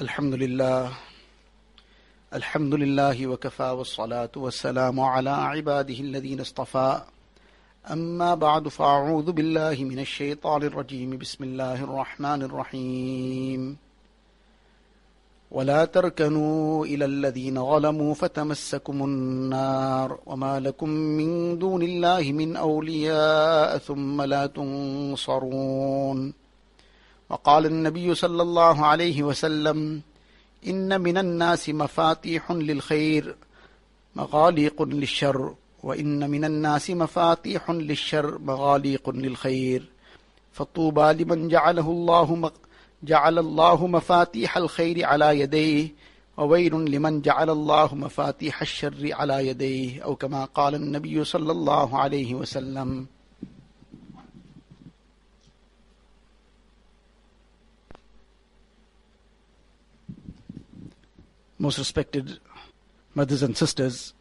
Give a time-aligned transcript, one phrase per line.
[0.00, 0.92] الحمد لله
[2.34, 7.02] الحمد لله وكفى والصلاة والسلام على عباده الذين اصطفى.
[7.90, 11.18] أما بعد فأعوذ بالله من الشيطان الرجيم.
[11.18, 13.76] بسم الله الرحمن الرحيم.
[15.50, 24.22] ولا تركنوا إلى الذين ظلموا فتمسكم النار وما لكم من دون الله من أولياء ثم
[24.22, 26.45] لا تنصرون.
[27.30, 30.02] وقال النبي صلى الله عليه وسلم
[30.66, 33.36] إن من الناس مفاتيح للخير
[34.16, 39.82] مغاليق للشر وإن من الناس مفاتيح للشر مغاليق للخير.
[40.52, 42.50] فطوبى لمن جعله الله
[43.02, 45.88] جعل الله مفاتيح الخير على يديه
[46.36, 52.34] وويل لمن جعل الله مفاتيح الشر على يديه أو كما قال النبي صلى الله عليه
[52.34, 53.06] وسلم.
[61.58, 62.38] Most respected
[63.14, 64.12] mothers and sisters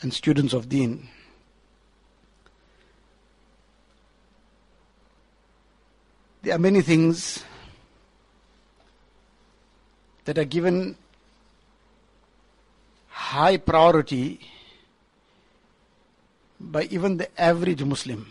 [0.00, 1.08] and students of Deen.
[6.42, 7.42] There are many things
[10.24, 10.96] that are given
[13.08, 14.40] high priority
[16.60, 18.26] by even the average Muslim.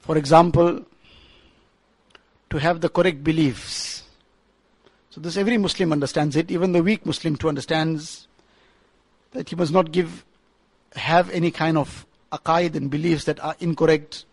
[0.00, 0.84] For example,
[2.54, 4.04] to have the correct beliefs.
[5.10, 8.28] So this every Muslim understands it, even the weak Muslim too understands
[9.32, 10.24] that he must not give
[10.94, 14.24] have any kind of aqaid and beliefs that are incorrect,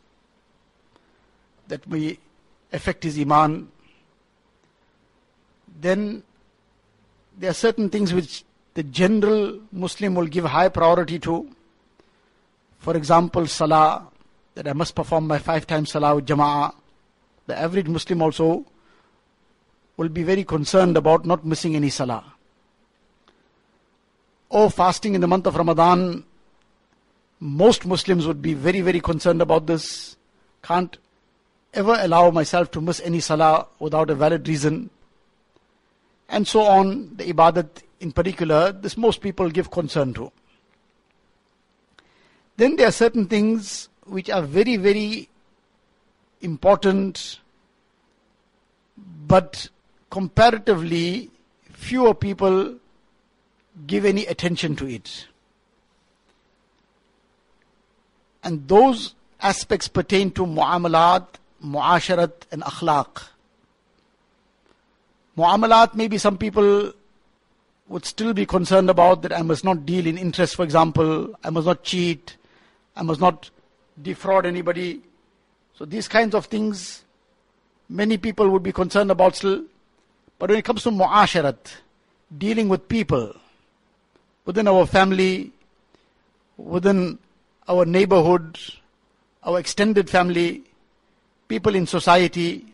[1.68, 2.20] that may
[2.72, 3.70] affect his iman.
[5.80, 6.22] Then
[7.40, 8.44] there are certain things which
[8.76, 11.50] the general Muslim will give high priority to.
[12.78, 14.06] For example, salah,
[14.54, 16.76] that I must perform my five times salah with jama'ah
[17.52, 18.66] the average Muslim also
[19.98, 22.24] will be very concerned about not missing any salah.
[24.50, 26.24] Or fasting in the month of Ramadan,
[27.42, 30.16] most Muslims would be very, very concerned about this.
[30.64, 30.98] Can't
[31.74, 34.90] ever allow myself to miss any salah without a valid reason.
[36.30, 40.32] And so on, the ibadat in particular, this most people give concern to.
[42.56, 45.28] Then there are certain things which are very, very
[46.42, 47.41] important,
[49.28, 49.70] but
[50.10, 51.32] comparatively
[51.74, 52.76] fewer people
[53.88, 55.28] give any attention to it.
[58.44, 61.28] And those aspects pertain to muamalat,
[61.64, 63.24] muasharat, and akhlaq.
[65.38, 66.94] Muamalat, maybe some people
[67.88, 71.50] would still be concerned about that I must not deal in interest, for example, I
[71.50, 72.38] must not cheat,
[72.96, 73.50] I must not
[74.02, 75.02] defraud anybody.
[75.78, 77.04] So these kinds of things,
[77.92, 79.64] many people would be concerned about still.
[80.40, 81.76] But when it comes to muasharat,
[82.36, 83.36] dealing with people,
[84.46, 85.52] within our family,
[86.58, 87.20] within
[87.68, 88.58] our neighborhood,
[89.44, 90.64] our extended family,
[91.48, 92.66] people in society,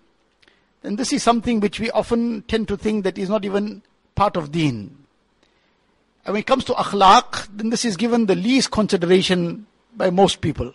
[0.84, 3.82] then this is something which we often tend to think that is not even
[4.16, 4.96] part of deen.
[6.26, 10.42] And when it comes to akhlaq, then this is given the least consideration by most
[10.42, 10.74] people.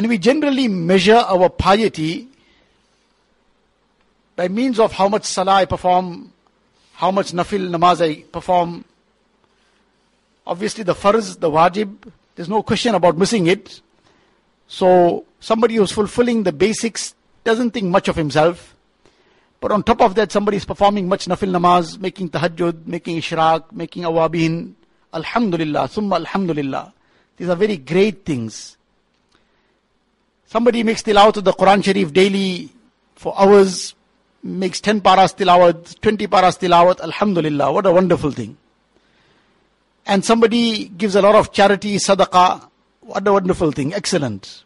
[0.00, 2.26] And we generally measure our piety
[4.34, 6.32] by means of how much salah I perform,
[6.94, 8.86] how much nafil namaz I perform.
[10.46, 13.82] Obviously, the farz, the wajib, there's no question about missing it.
[14.68, 18.74] So, somebody who's fulfilling the basics doesn't think much of himself.
[19.60, 23.70] But on top of that, somebody is performing much nafil namaz, making tahajjud, making ishraq,
[23.70, 24.72] making awabin.
[25.12, 26.94] Alhamdulillah, summa alhamdulillah.
[27.36, 28.78] These are very great things.
[30.50, 32.70] Somebody makes tilawat of the Quran Sharif daily
[33.14, 33.94] for hours,
[34.42, 38.56] makes 10 paras tilawat, 20 paras tilawat, alhamdulillah, what a wonderful thing.
[40.06, 42.68] And somebody gives a lot of charity, sadaqah,
[43.02, 44.64] what a wonderful thing, excellent.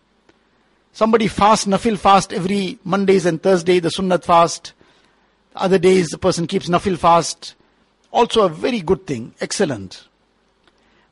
[0.95, 4.72] Somebody fasts, nafil fast every Mondays and Thursday, the sunnat fast.
[5.54, 7.57] Other days the person keeps nafil fast.
[8.10, 10.09] Also a very good thing, excellent.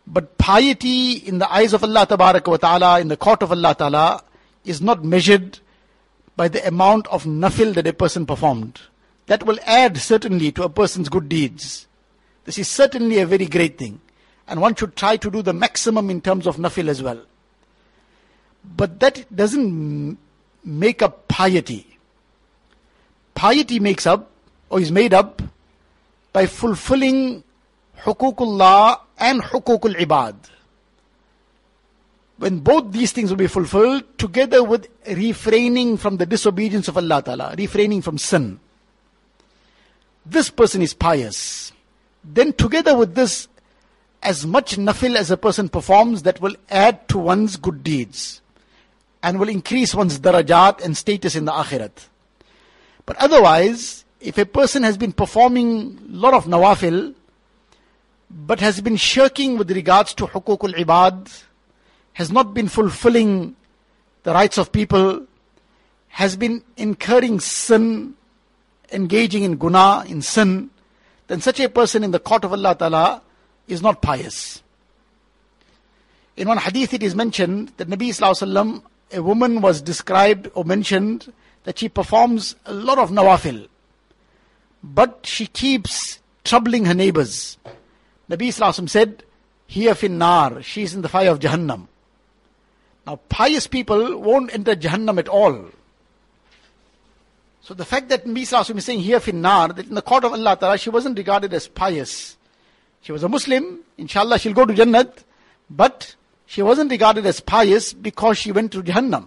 [0.06, 4.24] But piety in the eyes of Allah ta'ala, in the court of Allah ta'ala,
[4.64, 5.58] is not measured
[6.36, 8.80] by the amount of nafil that a person performed.
[9.26, 11.86] That will add certainly to a person's good deeds.
[12.44, 14.00] This is certainly a very great thing.
[14.48, 17.20] And one should try to do the maximum in terms of nafil as well.
[18.64, 20.18] But that doesn't
[20.64, 21.98] make up piety.
[23.34, 24.30] Piety makes up,
[24.68, 25.42] or is made up,
[26.32, 27.44] by fulfilling
[28.00, 30.34] hukukullah and hukukul ibad
[32.42, 37.22] when both these things will be fulfilled, together with refraining from the disobedience of Allah
[37.22, 38.58] Ta'ala, refraining from sin.
[40.26, 41.70] This person is pious.
[42.24, 43.46] Then together with this,
[44.24, 48.40] as much nafil as a person performs that will add to one's good deeds
[49.22, 52.08] and will increase one's darajat and status in the akhirat.
[53.06, 57.14] But otherwise, if a person has been performing a lot of nawafil,
[58.28, 61.44] but has been shirking with regards to hukukul ibad,
[62.14, 63.56] has not been fulfilling
[64.22, 65.26] the rights of people,
[66.08, 68.14] has been incurring sin,
[68.92, 70.70] engaging in guna, in sin,
[71.28, 73.22] then such a person in the court of Allah Ta'ala
[73.66, 74.62] is not pious.
[76.36, 78.82] In one hadith it is mentioned that Nabi Sallallahu
[79.12, 81.32] a woman was described or mentioned
[81.64, 83.68] that she performs a lot of nawafil,
[84.82, 87.58] but she keeps troubling her neighbors.
[88.30, 89.22] Nabi Sallallahu said,
[89.66, 91.88] Here fin nar, she is in the fire of Jahannam.
[93.06, 95.66] Now, pious people won't enter Jahannam at all.
[97.62, 100.56] So the fact that Sallallahu is saying here finnar, that in the court of Allah
[100.56, 102.36] Ta'ala, she wasn't regarded as pious.
[103.02, 105.24] She was a Muslim, inshallah she'll go to Jannat,
[105.70, 106.14] but
[106.46, 109.26] she wasn't regarded as pious because she went to Jahannam.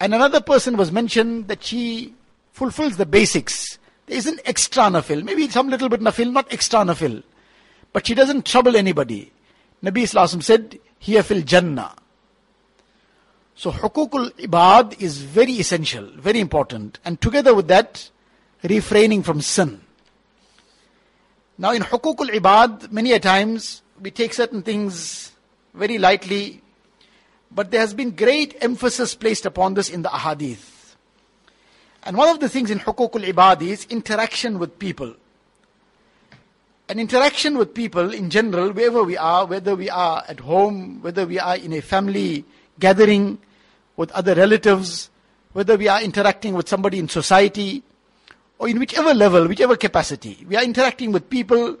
[0.00, 2.14] And another person was mentioned that she
[2.52, 3.78] fulfills the basics.
[4.06, 7.22] There isn't extra nafil, maybe some little bit nafil, not extra nafil.
[7.92, 9.30] But she doesn't trouble anybody.
[9.84, 11.94] Nabi Sallallahu said, here fil Jannah.
[13.54, 16.98] So hukukul ibad is very essential, very important.
[17.04, 18.10] And together with that,
[18.62, 19.80] refraining from sin.
[21.58, 25.32] Now in hukukul ibad, many a times we take certain things
[25.74, 26.62] very lightly,
[27.50, 30.94] but there has been great emphasis placed upon this in the ahadith.
[32.02, 35.14] And one of the things in hukukul ibad is interaction with people.
[36.88, 41.26] An interaction with people in general, wherever we are, whether we are at home, whether
[41.26, 42.44] we are in a family
[42.80, 43.38] gathering,
[43.96, 45.10] with other relatives,
[45.52, 47.82] whether we are interacting with somebody in society,
[48.58, 50.44] or in whichever level, whichever capacity.
[50.48, 51.76] We are interacting with people,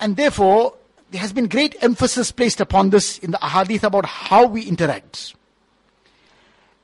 [0.00, 0.74] and therefore,
[1.10, 5.34] there has been great emphasis placed upon this in the ahadith about how we interact.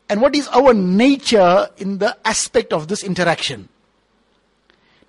[0.08, 3.68] And what is our nature in the aspect of this interaction.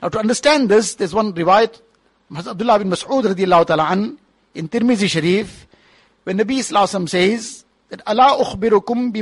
[0.02, 1.82] Now to understand this, there's one riwayat
[2.36, 3.26] Abdullah bin Mas'ud
[3.92, 4.18] an,
[4.56, 5.68] in Tirmizi Sharif,
[6.24, 7.63] when Nabi Sallallahu says
[7.94, 9.14] that Allah ukhbirukum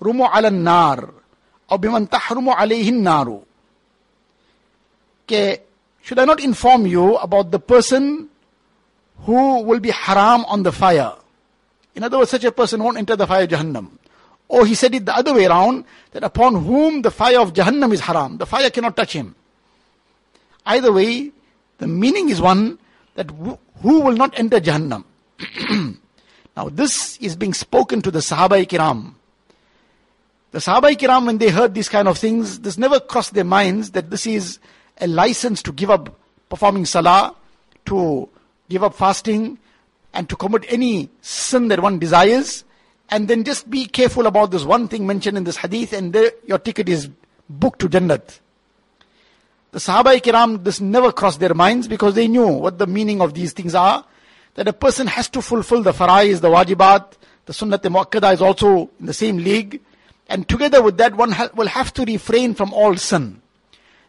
[0.00, 1.12] ala nar
[1.68, 3.42] or biman tahrumu alayhi naru.
[5.28, 8.30] Should I not inform you about the person
[9.26, 11.12] who will be haram on the fire?
[11.94, 13.90] In other words, such a person won't enter the fire of Jahannam.
[14.48, 17.92] Or he said it the other way around, that upon whom the fire of Jahannam
[17.92, 19.34] is haram, the fire cannot touch him.
[20.64, 21.30] Either way,
[21.76, 22.78] the meaning is one
[23.16, 23.28] that
[23.82, 25.04] who will not enter Jahannam.
[26.56, 29.14] now this is being spoken to the Sahaba Kiram.
[30.52, 33.90] The Sahaba Kiram, when they heard these kind of things, this never crossed their minds
[33.90, 34.58] that this is
[34.98, 36.18] a license to give up
[36.48, 37.34] performing salah,
[37.84, 38.28] to
[38.68, 39.58] give up fasting,
[40.14, 42.64] and to commit any sin that one desires,
[43.10, 46.30] and then just be careful about this one thing mentioned in this hadith, and there,
[46.46, 47.10] your ticket is
[47.50, 48.40] booked to Jannat.
[49.72, 53.34] The Sahaba Kiram, this never crossed their minds because they knew what the meaning of
[53.34, 54.06] these things are.
[54.56, 57.12] That a person has to fulfill the farais, the wajibat,
[57.46, 59.80] the sunnat muakkada is also in the same league.
[60.28, 63.40] And together with that, one ha- will have to refrain from all sin.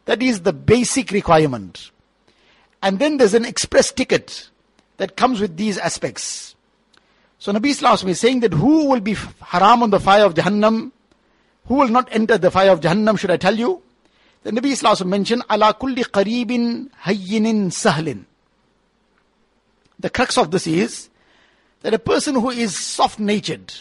[0.06, 1.92] That is the basic requirement.
[2.82, 4.50] And then there's an express ticket
[4.98, 6.56] that comes with these aspects.
[7.40, 10.92] So Nabi Sallallahu is saying that who will be haram on the fire of Jahannam?
[11.66, 13.82] Who will not enter the fire of Jahannam, should I tell you?
[14.44, 18.26] The Nabi Sallallahu mentioned, ala kulli qareebin hayyinin sahlin.
[20.00, 21.10] The crux of this is
[21.82, 23.74] that a person who is soft-natured,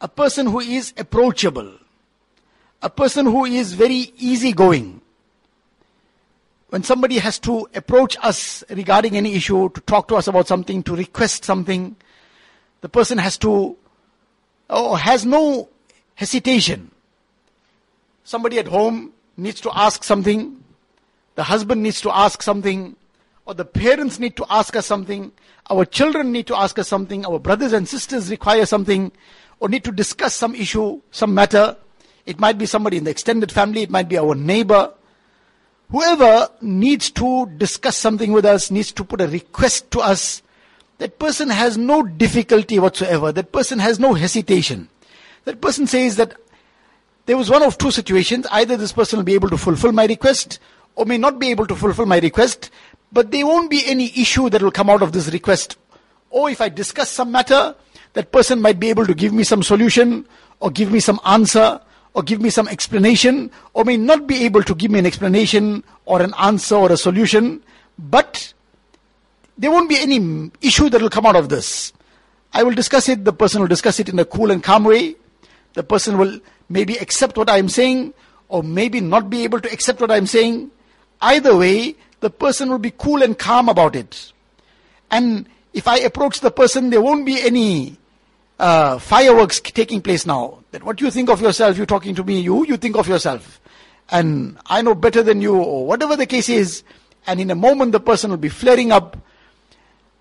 [0.00, 1.72] a person who is approachable,
[2.82, 5.00] a person who is very easygoing,
[6.70, 10.82] when somebody has to approach us regarding any issue, to talk to us about something,
[10.82, 11.96] to request something,
[12.82, 13.76] the person has to,
[14.68, 15.68] or has no
[16.14, 16.90] hesitation.
[18.24, 20.62] Somebody at home needs to ask something,
[21.36, 22.94] the husband needs to ask something,
[23.48, 25.32] or the parents need to ask us something,
[25.70, 29.10] our children need to ask us something, our brothers and sisters require something,
[29.58, 31.74] or need to discuss some issue, some matter.
[32.26, 34.92] It might be somebody in the extended family, it might be our neighbor.
[35.90, 40.42] Whoever needs to discuss something with us, needs to put a request to us,
[40.98, 43.32] that person has no difficulty whatsoever.
[43.32, 44.90] That person has no hesitation.
[45.44, 46.34] That person says that
[47.24, 48.46] there was one of two situations.
[48.50, 50.58] Either this person will be able to fulfill my request
[50.98, 52.70] or may not be able to fulfill my request,
[53.12, 55.76] but there won't be any issue that will come out of this request
[56.30, 57.74] Or if I discuss some matter,
[58.12, 60.26] that person might be able to give me some solution
[60.60, 61.80] or give me some answer
[62.14, 65.84] or give me some explanation or may not be able to give me an explanation
[66.04, 67.62] or an answer or a solution,
[67.98, 68.52] but
[69.56, 71.92] there won't be any issue that will come out of this.
[72.52, 75.16] I will discuss it, the person will discuss it in a cool and calm way.
[75.74, 78.14] The person will maybe accept what I am saying
[78.48, 80.70] or maybe not be able to accept what I am saying.
[81.20, 84.32] Either way, the person will be cool and calm about it.
[85.10, 87.96] And if I approach the person, there won't be any
[88.58, 90.58] uh, fireworks taking place now.
[90.72, 93.60] That what you think of yourself, you're talking to me, you, you think of yourself.
[94.10, 96.82] And I know better than you, or whatever the case is.
[97.26, 99.16] And in a moment, the person will be flaring up,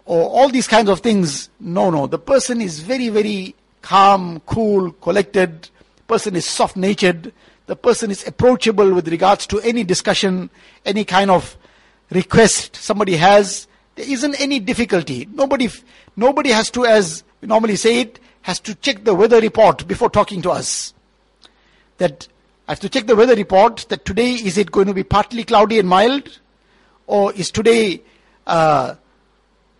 [0.05, 1.49] or all these kinds of things.
[1.59, 2.07] No, no.
[2.07, 5.69] The person is very, very calm, cool, collected.
[6.07, 7.33] Person is soft natured.
[7.65, 10.49] The person is approachable with regards to any discussion,
[10.85, 11.57] any kind of
[12.09, 13.67] request somebody has.
[13.95, 15.27] There isn't any difficulty.
[15.31, 15.69] Nobody,
[16.15, 20.09] nobody has to, as we normally say it, has to check the weather report before
[20.09, 20.93] talking to us.
[21.97, 22.27] That
[22.67, 25.43] I have to check the weather report that today is it going to be partly
[25.43, 26.39] cloudy and mild,
[27.07, 28.01] or is today
[28.45, 28.95] uh,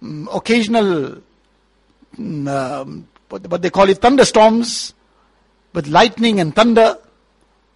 [0.01, 1.21] mm, occasional
[2.17, 4.93] mm, um, what they call it thunderstorms
[5.73, 6.97] with lightning and thunder,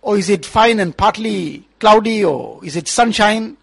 [0.02, 3.58] or is it fine and partly cloudy, or is it sunshine?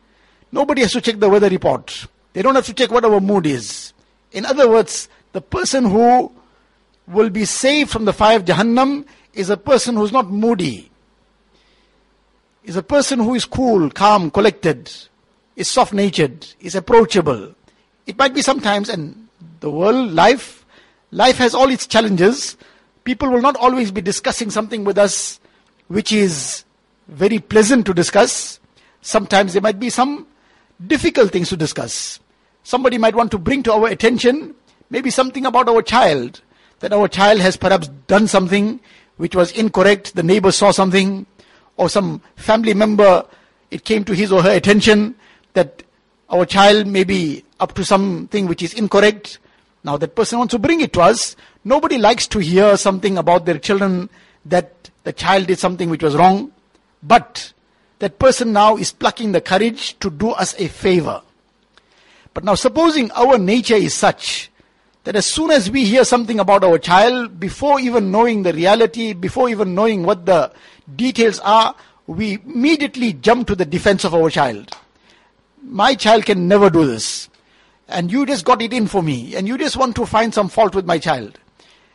[0.50, 2.06] Nobody has to check the weather report.
[2.32, 3.92] They don't have to check what our mood is.
[4.32, 6.32] In other words, the person who
[7.06, 10.90] will be saved from the fire of Jahannam is a person who is not moody,
[12.64, 14.92] is a person who is cool, calm, collected,
[15.56, 17.54] is soft natured, is approachable.
[18.06, 19.28] It might be sometimes, and
[19.60, 20.64] the world, life,
[21.10, 22.56] life has all its challenges.
[23.04, 25.40] People will not always be discussing something with us
[25.88, 26.64] which is
[27.08, 28.60] very pleasant to discuss.
[29.00, 30.26] Sometimes there might be some
[30.86, 32.20] difficult things to discuss.
[32.62, 34.54] Somebody might want to bring to our attention
[34.90, 36.40] maybe something about our child
[36.80, 38.80] that our child has perhaps done something
[39.16, 41.26] which was incorrect, the neighbor saw something,
[41.76, 43.24] or some family member,
[43.70, 45.14] it came to his or her attention
[45.54, 45.82] that
[46.30, 49.38] our child may be up to something which is incorrect.
[49.82, 51.36] Now that person wants to bring it to us.
[51.64, 54.08] Nobody likes to hear something about their children
[54.44, 56.52] that the child did something which was wrong.
[57.02, 57.52] But
[57.98, 61.22] that person now is plucking the courage to do us a favor.
[62.34, 64.50] But now supposing our nature is such
[65.04, 69.12] that as soon as we hear something about our child, before even knowing the reality,
[69.14, 70.52] before even knowing what the
[70.94, 71.74] details are,
[72.06, 74.76] we immediately jump to the defense of our child.
[75.62, 77.28] My child can never do this.
[77.88, 79.34] And you just got it in for me.
[79.34, 81.38] And you just want to find some fault with my child.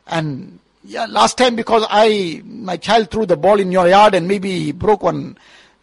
[0.08, 4.28] And yeah, last time because I, my child threw the ball in your yard and
[4.28, 5.38] maybe broke one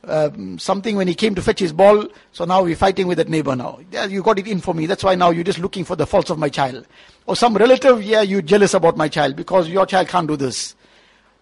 [0.04, 2.06] um, something when he came to fetch his ball.
[2.32, 3.80] So now we're fighting with that neighbor now.
[3.90, 4.86] Yeah, you got it in for me.
[4.86, 6.86] That's why now you're just looking for the faults of my child.
[7.26, 10.74] Or some relative, yeah, you're jealous about my child because your child can't do this.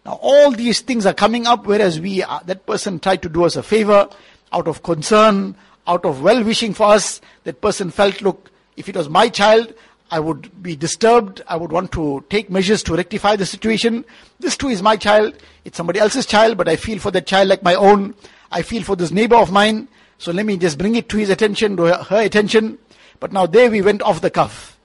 [0.05, 3.45] Now all these things are coming up, whereas we, uh, that person tried to do
[3.45, 4.09] us a favor
[4.53, 7.21] out of concern, out of well-wishing for us.
[7.45, 9.75] That person felt, look, if it was my child,
[10.11, 11.43] I would be disturbed.
[11.49, 14.05] I would want to take measures to rectify the situation.
[14.41, 15.35] This too is my child.
[15.65, 18.15] It's somebody else's child, but I feel for that child like my own.
[18.51, 19.89] I feel for this neighbor of mine,
[20.19, 22.79] so let me just bring it to his attention, to her, attention.
[23.21, 24.79] But now there we went off the cuff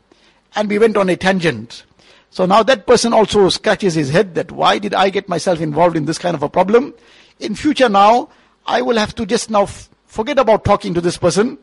[0.55, 1.84] and we went on a tangent.
[2.29, 5.96] So now that person also scratches his head that why did I get myself involved
[5.96, 6.93] in this kind of a problem?
[7.39, 8.29] In future now,
[8.65, 11.58] I will have to just now f- forget about talking to this person.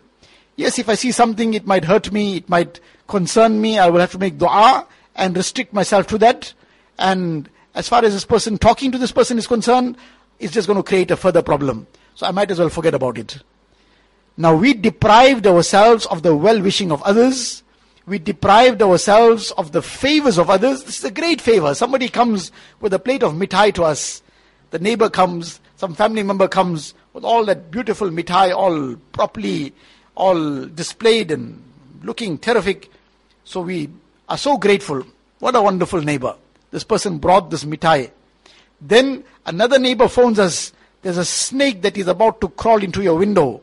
[0.56, 4.00] Yes, if I see something, it might hurt me, it might concern me, I will
[4.00, 6.52] have to make dua and restrict myself to that.
[6.98, 9.96] And as far as this person, talking to this person is concerned,
[10.40, 11.86] it's just going to create a further problem.
[12.16, 13.38] So I might as well forget about it.
[14.36, 17.62] Now we deprived ourselves of the well-wishing of others.
[18.06, 20.82] We deprived ourselves of the favors of others.
[20.84, 21.74] This is a great favor.
[21.74, 24.22] Somebody comes with a plate of mitai to us.
[24.70, 29.74] The neighbor comes, some family member comes with all that beautiful mitai, all properly,
[30.14, 31.62] all displayed and
[32.02, 32.90] looking terrific.
[33.44, 33.90] So we
[34.28, 35.04] are so grateful.
[35.38, 36.34] What a wonderful neighbor.
[36.70, 38.10] This person brought this mithai.
[38.80, 40.72] Then another neighbor phones us.
[41.02, 43.62] There's a snake that is about to crawl into your window.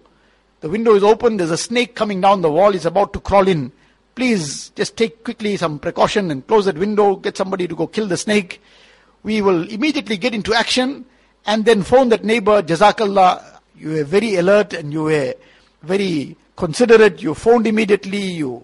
[0.62, 1.38] The window is open.
[1.38, 2.74] There's a snake coming down the wall.
[2.74, 3.72] It's about to crawl in.
[4.16, 7.16] Please just take quickly some precaution and close that window.
[7.16, 8.62] Get somebody to go kill the snake.
[9.22, 11.06] We will immediately get into action
[11.46, 12.64] and then phone that neighbor.
[12.64, 13.60] Jazakallah.
[13.78, 15.36] You were very alert and you were
[15.84, 17.22] very considerate.
[17.22, 18.18] You phoned immediately.
[18.18, 18.64] You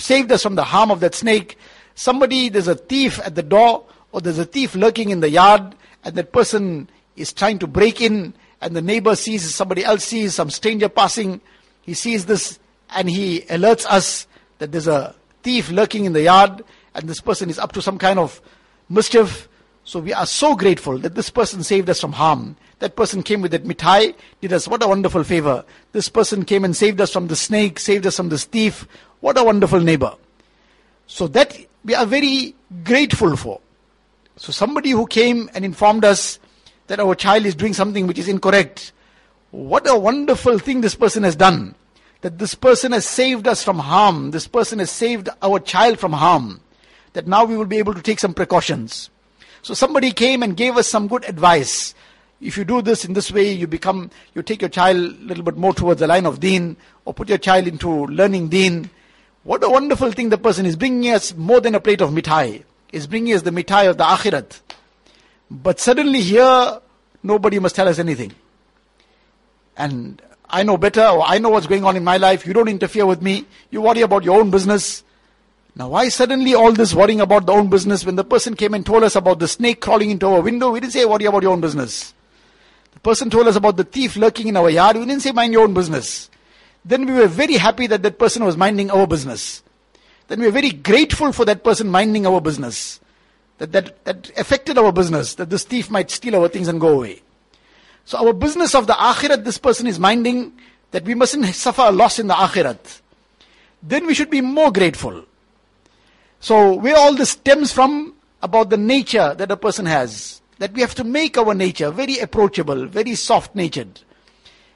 [0.00, 1.56] saved us from the harm of that snake.
[1.94, 5.74] Somebody, there's a thief at the door or there's a thief lurking in the yard
[6.04, 10.34] and that person is trying to break in and the neighbor sees somebody else sees
[10.34, 11.40] some stranger passing
[11.88, 12.58] he sees this
[12.90, 14.26] and he alerts us
[14.58, 16.62] that there's a thief lurking in the yard
[16.94, 18.42] and this person is up to some kind of
[18.90, 19.48] mischief.
[19.84, 22.56] So we are so grateful that this person saved us from harm.
[22.80, 25.64] That person came with that mitai, did us what a wonderful favor.
[25.92, 28.86] This person came and saved us from the snake, saved us from this thief.
[29.20, 30.14] What a wonderful neighbor.
[31.06, 33.60] So that we are very grateful for.
[34.38, 36.38] So somebody who came and informed us
[36.86, 38.92] that our child is doing something which is incorrect.
[39.50, 41.74] What a wonderful thing this person has done.
[42.20, 44.30] That this person has saved us from harm.
[44.30, 46.60] This person has saved our child from harm.
[47.14, 49.10] That now we will be able to take some precautions.
[49.62, 51.94] So somebody came and gave us some good advice.
[52.40, 55.42] If you do this in this way, you become, you take your child a little
[55.42, 58.88] bit more towards the line of deen, or put your child into learning deen.
[59.42, 62.62] What a wonderful thing the person is bringing us more than a plate of mithai.
[62.92, 64.60] Is bringing us the mithai of the akhirat.
[65.50, 66.80] But suddenly here,
[67.22, 68.32] nobody must tell us anything.
[69.76, 72.46] And I know better, or I know what's going on in my life.
[72.46, 73.46] You don't interfere with me.
[73.70, 75.04] You worry about your own business.
[75.76, 78.84] Now, why suddenly all this worrying about the own business when the person came and
[78.84, 80.72] told us about the snake crawling into our window?
[80.72, 82.14] We didn't say worry about your own business.
[82.94, 84.96] The person told us about the thief lurking in our yard.
[84.96, 86.30] We didn't say mind your own business.
[86.84, 89.62] Then we were very happy that that person was minding our business.
[90.28, 93.00] Then we're very grateful for that person minding our business.
[93.58, 96.88] That, that, that affected our business, that this thief might steal our things and go
[96.88, 97.22] away.
[98.04, 100.52] So our business of the akhirat, this person is minding
[100.92, 103.00] that we mustn't suffer a loss in the akhirat.
[103.82, 105.24] Then we should be more grateful.
[106.40, 110.80] So where all this stems from about the nature that a person has, that we
[110.80, 114.00] have to make our nature very approachable, very soft natured,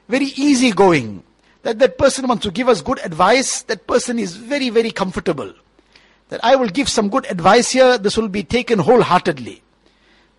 [0.09, 1.23] very easy going.
[1.63, 5.53] That that person wants to give us good advice, that person is very, very comfortable
[6.33, 9.63] that I will give some good advice here, this will be taken wholeheartedly.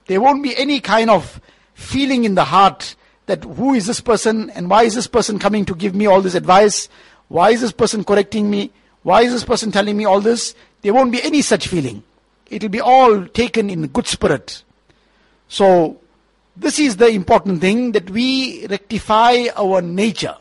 [0.07, 1.39] There won't be any kind of
[1.75, 2.95] feeling in the heart
[3.27, 6.19] that who is this person and why is this person coming to give me all
[6.19, 6.89] this advice?
[7.27, 8.71] Why is this person correcting me?
[9.03, 10.55] Why is this person telling me all this?
[10.81, 12.01] There won't be any such feeling.
[12.49, 14.63] It will be all taken in good spirit.
[15.47, 15.99] So,
[16.57, 20.37] this is the important thing that we rectify our nature.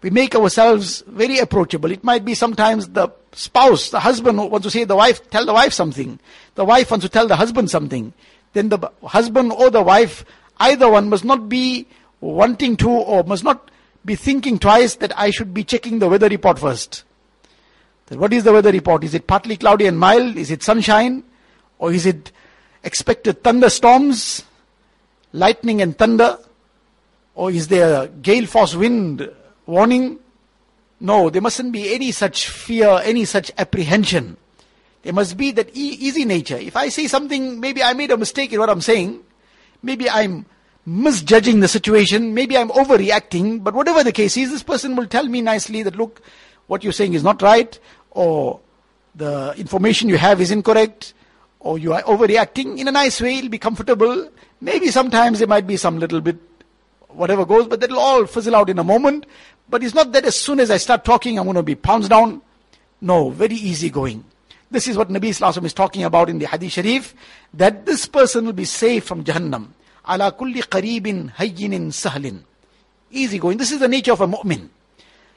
[0.00, 1.90] We make ourselves very approachable.
[1.90, 5.52] It might be sometimes the spouse, the husband wants to say the wife, tell the
[5.52, 6.20] wife something.
[6.54, 8.12] The wife wants to tell the husband something.
[8.52, 10.24] Then the husband or the wife,
[10.58, 11.86] either one must not be
[12.20, 13.70] wanting to or must not
[14.04, 17.04] be thinking twice that I should be checking the weather report first.
[18.06, 19.04] That what is the weather report?
[19.04, 20.36] Is it partly cloudy and mild?
[20.36, 21.24] Is it sunshine?
[21.78, 22.32] Or is it
[22.84, 24.44] expected thunderstorms,
[25.32, 26.38] lightning and thunder?
[27.34, 29.28] Or is there gale force wind
[29.68, 30.18] warning?
[30.98, 34.36] No, there mustn't be any such fear, any such apprehension.
[35.02, 36.56] There must be that e- easy nature.
[36.56, 39.22] If I say something, maybe I made a mistake in what I'm saying.
[39.82, 40.46] Maybe I'm
[40.84, 42.34] misjudging the situation.
[42.34, 43.62] Maybe I'm overreacting.
[43.62, 46.20] But whatever the case is, this person will tell me nicely that, look,
[46.66, 47.78] what you're saying is not right,
[48.10, 48.60] or
[49.14, 51.14] the information you have is incorrect,
[51.60, 53.38] or you are overreacting in a nice way.
[53.38, 54.28] It'll be comfortable.
[54.60, 56.38] Maybe sometimes there might be some little bit
[57.08, 59.26] whatever goes, but that'll all fizzle out in a moment.
[59.68, 62.10] But it's not that as soon as I start talking, I'm going to be pounced
[62.10, 62.40] down.
[63.00, 64.24] No, very easy going.
[64.70, 67.14] This is what Nabi Sallallahu is talking about in the Hadith Sharif,
[67.54, 69.68] that this person will be saved from Jahannam.
[70.08, 72.42] Ala kulli qareebin hayyinin sahlin.
[73.10, 73.56] Easy going.
[73.56, 74.68] This is the nature of a mu'min.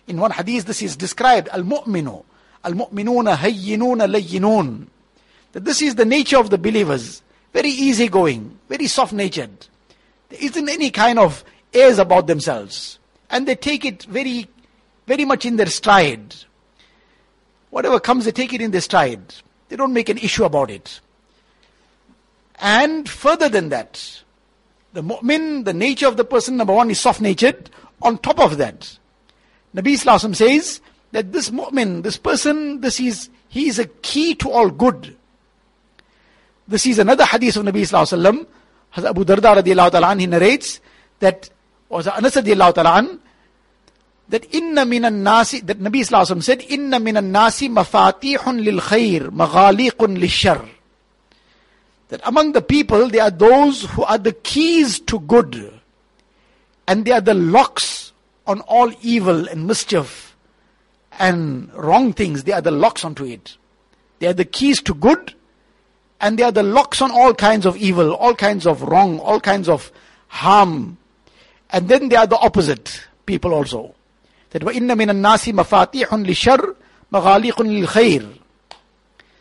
[0.08, 2.24] In one hadith, this is described, al-mu'minu.
[2.64, 4.88] Al-mu'minuna hayyinuna layyinun.
[5.54, 7.22] That this is the nature of the believers.
[7.54, 9.68] Very easy going, very soft natured.
[10.30, 14.48] There isn't any kind of airs about themselves and they take it very,
[15.08, 16.36] very much in their stride.
[17.70, 19.34] Whatever comes, they take it in their stride.
[19.70, 21.00] They don't make an issue about it.
[22.60, 24.22] And further than that,
[24.94, 27.70] the mu'min, the nature of the person, number one, is soft natured.
[28.02, 28.98] On top of that,
[29.74, 30.82] Nabi Sallallahu says
[31.14, 35.16] that this mu'min, this person, this is, he is a key to all good.
[36.68, 38.46] This is another hadith of Nabi Sallallahu
[38.98, 40.82] Abu Darda radiallahu ta'ala he narrates
[41.20, 41.50] that
[41.92, 43.20] was Anas ta'ala
[44.30, 50.18] that inna minan nasi, that Nabi Sallallahu said, inna minan nasi mafatihun lil khair, maghaliqun
[50.18, 50.66] lil shar.
[52.08, 55.74] That among the people, there are those who are the keys to good.
[56.88, 58.14] And they are the locks
[58.48, 60.36] on all evil and mischief
[61.20, 62.44] and wrong things.
[62.44, 63.58] They are the locks onto it.
[64.20, 65.34] They are the keys to good
[66.22, 69.40] and they are the locks on all kinds of evil, all kinds of wrong, all
[69.40, 69.92] kinds of
[70.28, 70.98] harm
[71.71, 73.95] and then they are the opposite people also.
[74.51, 76.75] That وَإِنَّ مِنَ النَّاسِ مَفَاتِحٌ لِشَرٍ
[77.13, 78.39] مَغَالِقٌ لِلْخَيْرِ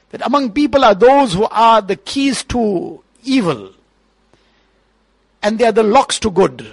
[0.09, 3.71] That among people are those who are the keys to evil.
[5.41, 6.67] And they are the locks to good.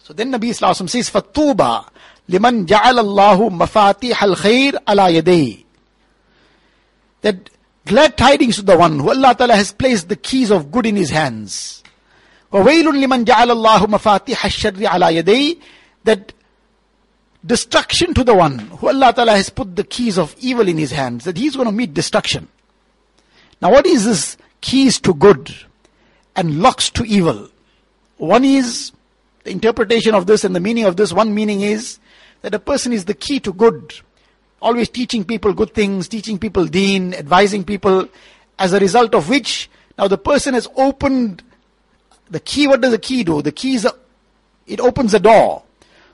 [0.00, 1.84] So then Nabi Sallallahu says, فَطُوبَى
[2.28, 5.64] لمن جعل الله مفاتيح الخير على يديه
[7.22, 7.50] that
[7.86, 10.96] glad tidings to the one who Allah Ta'ala has placed the keys of good in
[10.96, 11.82] his hands
[12.52, 15.56] وويل لمن جعل الله مفاتيح الشر على يديه
[16.04, 16.32] that
[17.44, 20.92] destruction to the one who Allah Ta'ala has put the keys of evil in his
[20.92, 22.48] hands that he's going to meet destruction
[23.60, 25.54] now what is this keys to good
[26.36, 27.48] and locks to evil
[28.18, 28.92] one is
[29.44, 31.98] the interpretation of this and the meaning of this one meaning is
[32.44, 33.94] that a person is the key to good.
[34.60, 38.06] Always teaching people good things, teaching people deen, advising people,
[38.58, 41.42] as a result of which, now the person has opened
[42.29, 42.67] the key.
[42.67, 43.41] What does the key do?
[43.41, 43.93] The key is, a,
[44.67, 45.63] it opens the door.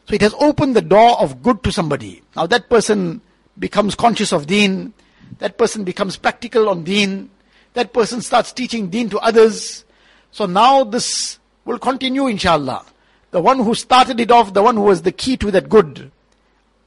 [0.08, 2.22] So it has opened the door of good to somebody.
[2.36, 3.22] Now that person
[3.58, 4.94] becomes conscious of deen,
[5.40, 7.30] that person becomes practical on deen,
[7.74, 9.84] that person starts teaching deen to others.
[10.32, 12.86] So now this will continue inshallah.
[13.32, 16.12] The one who started it off, the one who was the key to that good,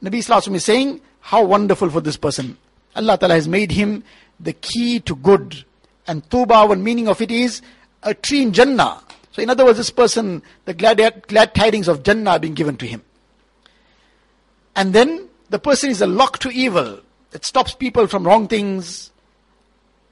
[0.03, 2.57] Nabi Sallallahu is saying, how wonderful for this person.
[2.95, 4.05] Allah Ta'ala has made him
[4.39, 5.65] the key to good.
[6.07, 7.61] And tuba, one meaning of it is
[8.03, 9.03] a tree in Jannah.
[9.33, 12.77] So in other words, this person, the glad, glad tidings of Jannah are being given
[12.79, 13.03] to him.
[14.75, 17.01] And then the person is a lock to evil.
[17.33, 19.11] It stops people from wrong things,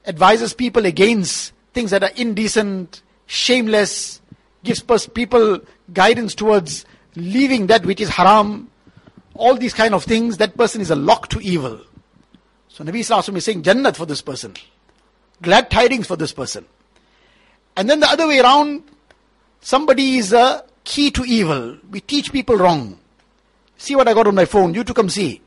[0.05, 4.21] advises people against things that are indecent, shameless,
[4.63, 5.59] gives people
[5.93, 8.69] guidance towards leaving that which is haram,
[9.33, 11.79] all these kind of things, that person is a lock to evil.
[12.67, 14.55] So Nabi Sallallahu is saying Jannat for this person.
[15.41, 16.65] Glad tidings for this person.
[17.75, 18.83] And then the other way around,
[19.67, 21.77] somebody is a key to evil.
[21.91, 22.97] We teach people wrong.
[23.75, 25.41] See what I got on my phone, you to come see.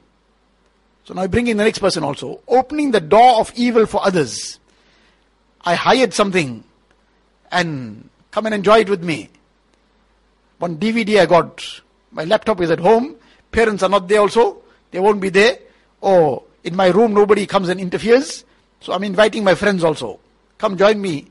[1.04, 2.40] So now I bring in the next person also.
[2.46, 4.60] Opening the door of evil for others.
[5.62, 6.62] I hired something
[7.50, 9.30] and come and enjoy it with me.
[10.58, 11.80] One DVD I got.
[12.12, 13.16] My laptop is at home.
[13.50, 14.58] Parents are not there also.
[14.90, 15.58] They won't be there.
[16.02, 18.44] Or in my room, nobody comes and interferes.
[18.82, 20.20] So I'm inviting my friends also.
[20.58, 21.29] Come join me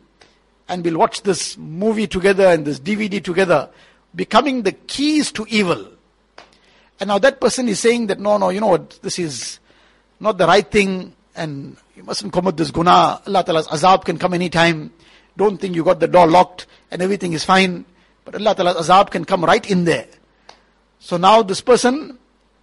[0.69, 3.69] and we'll watch this movie together and this DVD together,
[4.15, 5.87] becoming the keys to evil.
[6.99, 9.59] And now that person is saying that no, no, you know what, this is
[10.19, 13.21] not the right thing and you mustn't commit this guna.
[13.25, 14.91] Allah Ta'ala's azab can come anytime.
[15.35, 17.85] Don't think you got the door locked and everything is fine.
[18.23, 20.07] But Allah Ta'ala's azab can come right in there.
[20.99, 22.19] So now this person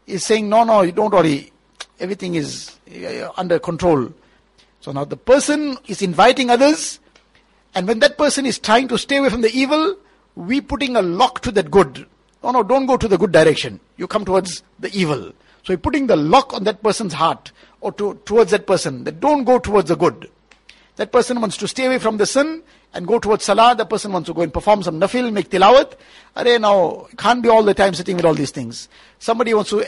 [0.07, 1.51] is saying, no, no, you don't worry.
[1.99, 4.13] Everything is uh, under control.
[4.81, 7.01] So now the person is inviting others,
[7.77, 9.97] and when that person is trying to stay away from the evil,
[10.35, 12.07] we putting a lock to that good.
[12.43, 13.81] No, no, don't go to the good direction.
[13.99, 15.33] You come towards the evil.
[15.63, 19.21] So we're putting the lock on that person's heart or to, towards that person that
[19.21, 20.31] don't go towards the good.
[20.97, 22.63] That person wants to stay away from the sin
[22.95, 23.75] and go towards salah.
[23.77, 25.97] The person wants to go and perform some nafil, make tilawat.
[26.35, 28.89] Are now, can't be all the time sitting with all these things.
[29.19, 29.85] Somebody wants to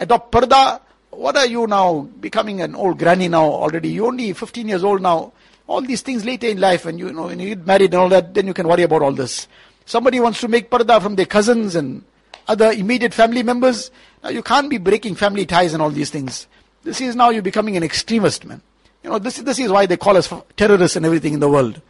[0.00, 0.80] adopt parda.
[1.10, 3.90] What are you now becoming an old granny now already?
[3.90, 5.34] You're only 15 years old now.
[5.68, 8.08] All these things later in life, and you know, when you get married and all
[8.10, 9.48] that, then you can worry about all this.
[9.84, 12.04] Somebody wants to make parda from their cousins and
[12.48, 13.90] other immediate family members.
[14.22, 16.46] Now you can't be breaking family ties and all these things.
[16.84, 18.62] This is now you're becoming an extremist, man.
[19.02, 21.80] You know, this, this is why they call us terrorists and everything in the world.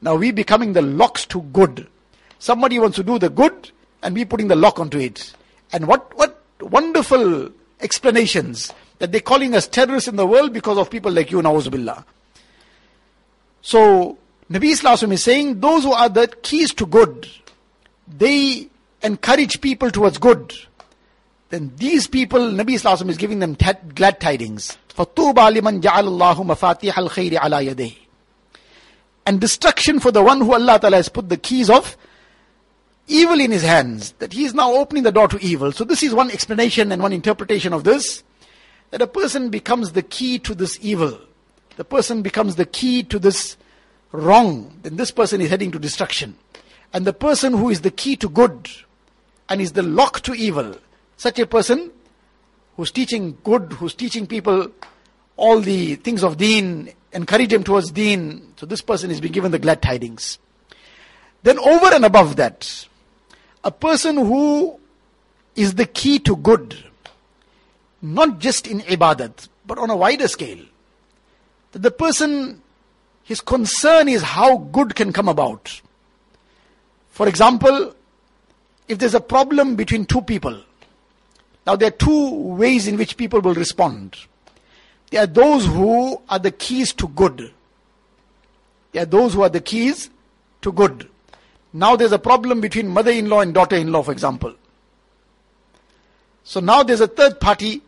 [0.00, 1.86] Now we becoming the locks to good.
[2.38, 3.70] Somebody wants to do the good
[4.02, 5.32] and we putting the lock onto it.
[5.72, 7.50] And what, what wonderful
[7.80, 12.04] explanations that they're calling us terrorists in the world because of people like you, Nauzubillah.
[13.61, 14.17] So,
[14.51, 17.27] Nabi Islam is saying those who are the keys to good,
[18.07, 18.67] they
[19.01, 20.53] encourage people towards good.
[21.49, 23.55] Then these people, Nabi Islam is giving them
[23.95, 24.77] glad tidings.
[24.89, 27.97] فَطُوبَى لِمَنْ جَعَلَ اللَّهُ مَفَاتِيحَ الْخَيْرِ عَلَى يَدَيْهِ
[29.25, 31.97] and destruction for the one who Allah Ta'ala has put the keys of
[33.07, 35.71] evil in his hands, that he is now opening the door to evil.
[35.71, 38.23] So this is one explanation and one interpretation of this,
[38.91, 41.19] that a person becomes the key to this evil.
[41.78, 43.56] The person becomes the key to this
[44.10, 46.36] wrong, then this person is heading to destruction.
[46.92, 48.68] And the person who is the key to good
[49.48, 50.74] and is the lock to evil,
[51.16, 51.92] such a person
[52.76, 54.72] who's teaching good, who's teaching people
[55.36, 58.54] all the things of deen, encourage him towards deen.
[58.56, 60.40] So this person is being given the glad tidings.
[61.44, 62.88] Then over and above that,
[63.62, 64.80] a person who
[65.54, 66.76] is the key to good,
[68.02, 70.64] not just in ibadat, but on a wider scale.
[71.72, 72.62] That the person,
[73.24, 75.80] his concern is how good can come about.
[77.10, 77.94] For example,
[78.86, 80.62] if there's a problem between two people,
[81.66, 84.16] now there are two ways in which people will respond.
[85.10, 87.52] There are those who are the keys to good.
[88.92, 90.10] There are those who are the keys
[90.62, 91.08] to good.
[91.72, 94.54] Now there's a problem between mother-in-law and daughter-in-law, for example.
[96.44, 97.82] So now there's a third party.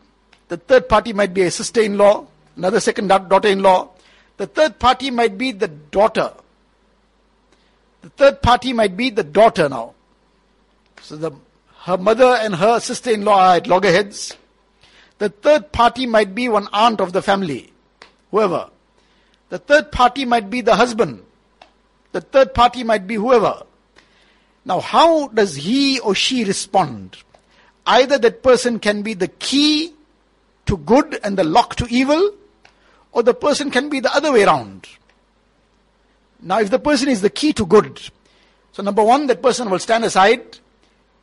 [0.49, 2.27] The third party might be a sister-in-law,
[2.61, 3.89] another second daughter-in-law.
[4.37, 6.31] The third party might be the daughter.
[8.03, 9.95] The third party might be the daughter now.
[11.01, 11.31] So the,
[11.85, 14.37] her mother and her sister-in-law are at loggerheads.
[15.17, 17.73] The third party might be one aunt of the family,
[18.29, 18.69] whoever.
[19.49, 21.23] The third party might be the husband.
[22.11, 23.63] The third party might be whoever.
[24.65, 27.17] Now, how does he or she respond?
[27.87, 29.93] Either that person can be the key
[30.67, 32.35] to good and the lock to evil,
[33.11, 34.87] or the person can be the other way around.
[36.41, 38.01] Now, if the person is the key to good,
[38.71, 40.57] so number one, that person will stand aside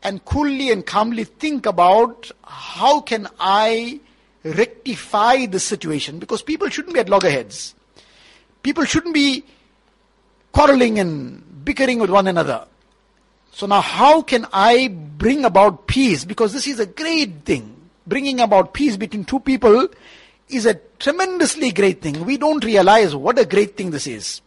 [0.03, 4.01] and coolly and calmly think about how can I
[4.45, 7.75] rectify the situation because people shouldn't be at loggerheads.
[8.63, 9.45] People shouldn't be
[10.53, 12.67] quarreling and bickering with one another.
[13.53, 16.25] So now how can I bring about peace?
[16.25, 17.75] Because this is a great thing.
[18.07, 19.89] Bringing about peace between two people
[20.49, 22.25] is a tremendously great thing.
[22.25, 24.41] We don't realize what a great thing this is.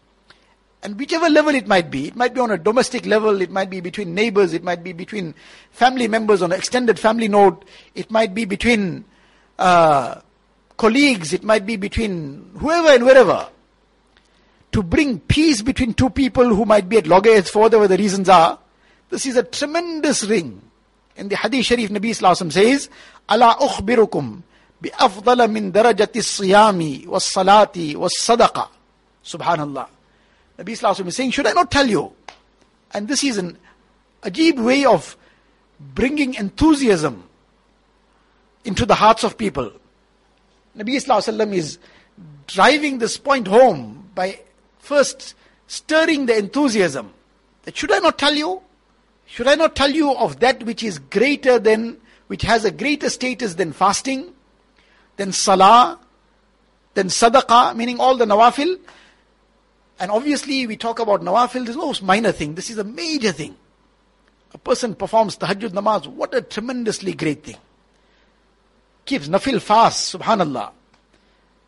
[0.84, 3.70] And whichever level it might be, it might be on a domestic level, it might
[3.70, 5.36] be between neighbors, it might be between
[5.70, 9.06] family members on an extended family note, it might be between
[9.60, 10.20] uh,
[10.78, 13.48] colleagues, it might be between whoever and wherever.
[14.72, 18.28] To bring peace between two people who might be at loggerheads for whatever the reasons
[18.28, 18.58] are,
[19.10, 20.62] this is a tremendous ring.
[21.16, 22.90] In the Hadith Sharif, Nabi Sallallahu says,
[23.30, 24.42] "Allah ukhbirukum
[24.82, 28.68] darajati siyami was salati was sadaqa."
[29.24, 29.88] Subhanallah.
[30.58, 32.14] Nabi Sallallahu is saying, should I not tell you?
[32.92, 33.58] And this is an
[34.24, 35.18] ajib way of
[35.80, 37.24] bringing enthusiasm
[38.64, 39.72] into the hearts of people.
[40.78, 41.80] Nabi Sallallahu is
[42.48, 44.40] driving this point home by
[44.80, 45.36] first
[45.68, 47.14] stirring the enthusiasm.
[47.64, 48.62] That should I not tell you?
[49.26, 53.10] Should I not tell you of that which is greater than, which has a greater
[53.10, 54.34] status than fasting,
[55.22, 56.00] than salah,
[56.96, 58.80] then sadaqah, meaning all the nawafil?
[60.00, 62.56] And obviously, we talk about nawafil, this is no minor thing.
[62.56, 63.56] This is a major thing.
[64.56, 67.58] A person performs tahajjud namaz, what a tremendously great thing.
[69.06, 70.72] Keeps nafil fast, subhanallah.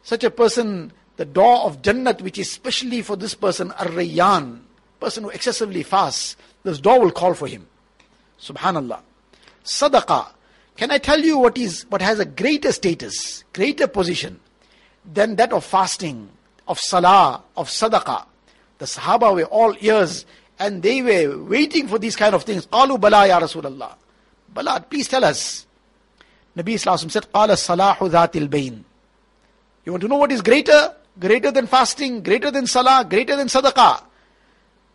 [0.02, 4.62] Such a person, the door of Jannat, which is specially for this person, ar-rayyan,
[5.00, 7.68] person who excessively fasts, this door will call for him.
[8.42, 9.02] Subhanallah.
[9.64, 10.30] Sadaqah.
[10.76, 14.40] Can I tell you what is what has a greater status, greater position
[15.06, 16.30] than that of fasting,
[16.68, 18.26] of salah, of sadaqah?
[18.80, 20.26] The Sahaba were all ears
[20.60, 22.66] and they were waiting for these kind of things.
[22.66, 23.96] Qalu bala ya Rasulullah.
[24.54, 25.66] Bala, please tell us.
[26.58, 28.84] Nabi Islam said, Qala salahu dhatil bain.
[29.86, 30.96] You want to know what is greater?
[31.20, 34.04] Greater than fasting, greater than salah, greater than sadaqah.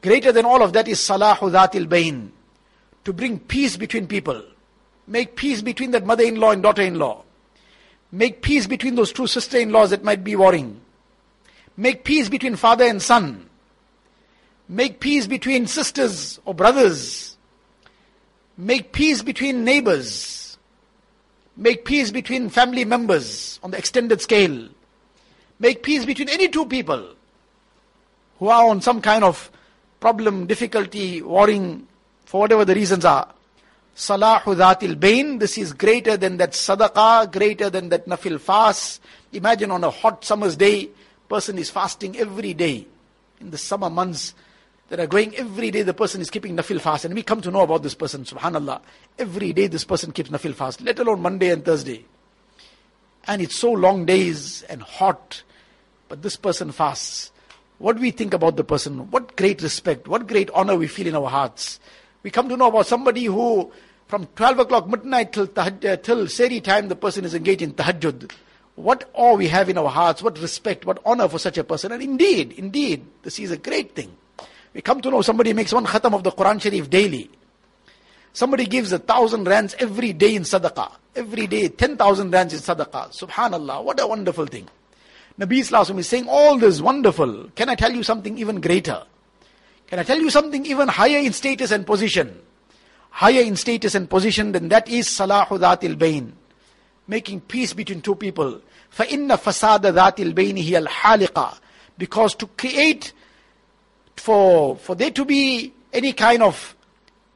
[0.03, 2.33] Greater than all of that is salahu dhatil bain.
[3.05, 4.43] To bring peace between people
[5.09, 7.25] Make peace between that mother-in-law and daughter-in-law.
[8.13, 10.81] Make peace between those two sister-in-laws that might be warring.
[11.77, 13.49] Make peace between father and son.
[14.69, 17.37] Make peace between sisters or brothers.
[18.59, 20.59] Make peace between neighbors.
[21.57, 24.69] Make peace between family members on the extended scale.
[25.59, 27.15] Make peace between any two people
[28.39, 29.51] who are on some kind of
[30.01, 31.87] problem, difficulty, warring,
[32.27, 33.33] for whatever the reasons are.
[33.99, 39.03] Salahu dhatil bain, this is greater than that sadaqah, greater than that nafil fast.
[39.33, 40.89] Imagine on a hot summer's day,
[41.29, 42.87] person is fasting every day.
[43.41, 44.35] In the summer months
[44.89, 47.51] that are going every day the person is keeping nafil fast and we come to
[47.51, 48.81] know about this person subhanallah.
[49.19, 52.05] Every day this person keeps nafil fast let alone monday and thursday.
[53.27, 55.43] And it's so long days and hot
[56.09, 57.33] but this person fasts.
[57.79, 59.11] What do we think about the person?
[59.11, 61.81] What great respect what great honor we feel in our hearts.
[62.23, 63.71] We come to know about somebody who
[64.09, 67.73] from 12 o'clock midnight till, tahajjud, uh, till seri time the person is engaged in
[67.73, 68.31] tahajjud
[68.79, 71.93] what awe we have in our hearts, what respect, what honor for such a person.
[71.93, 74.17] And indeed, indeed, this is a great thing.
[74.73, 77.29] We come to know somebody makes one khatam of the Quran Sharif daily.
[78.33, 80.93] Somebody gives a thousand rands every day in sadaqah.
[81.17, 83.11] Every day, ten thousand rands in sadaqah.
[83.11, 84.69] Subhanallah, what a wonderful thing.
[85.41, 87.51] Nabi Islam is saying all this wonderful.
[87.57, 89.03] Can I tell you something even greater?
[89.89, 92.39] Can I tell you something even higher in status and position?
[93.18, 96.34] Higher in status and position than that is salahu dhatil bain.
[97.08, 98.62] Making peace between two people.
[98.98, 101.54] فإن فساد ذات البين هي الحالقة
[101.98, 103.14] because to create
[104.16, 106.76] for for there to be any kind of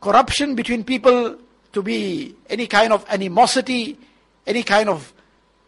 [0.02, 1.38] corruption between people
[1.74, 3.98] to be any kind of animosity
[4.46, 5.14] any kind of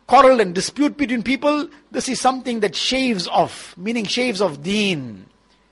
[0.07, 5.25] quarrel and dispute between people this is something that shaves off meaning shaves of deen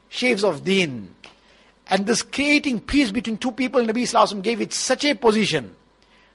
[0.09, 1.13] shaves of deen
[1.91, 5.75] and this creating peace between two people Nabi Sallallahu gave it such a position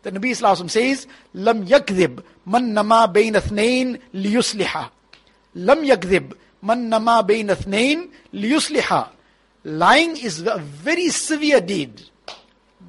[0.03, 4.90] The Nabi Sallallahu says, Lam yakdhib man nama bain athnain liyusliha.
[5.55, 9.11] Lam yakdhib man nama bain athnain liyusliha.
[9.64, 12.03] Lying is a very severe deed.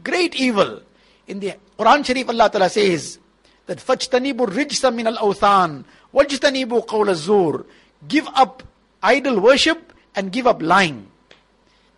[0.04, 0.82] Great evil.
[1.28, 3.20] In the Quran Sharif, Allah Ta'ala says
[3.68, 7.66] that فَاجْتَنِبُوا الرِّجْسَ مِنَ الْأَوْثَانِ وَاجْتَنِبُوا قَوْلَ الزُّورِ
[8.08, 8.64] Give up
[9.04, 11.06] idol worship and give up lying.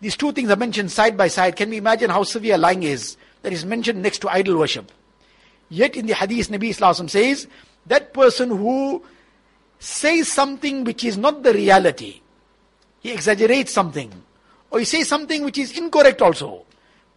[0.01, 1.55] These two things are mentioned side by side.
[1.55, 3.17] Can we imagine how severe lying is?
[3.43, 4.91] That is mentioned next to idol worship.
[5.69, 7.47] Yet in the hadith, Nabi Islam says,
[7.85, 9.03] that person who
[9.79, 12.21] says something which is not the reality,
[12.99, 14.11] he exaggerates something,
[14.69, 16.65] or he says something which is incorrect also.